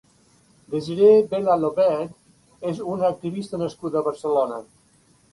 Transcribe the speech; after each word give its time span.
Desirée 0.75 1.09
Bela-Lobedde 1.33 2.07
és 2.71 2.81
una 2.93 3.05
activista 3.13 3.59
nascuda 3.65 3.99
a 4.01 4.03
Barcelona. 4.09 4.59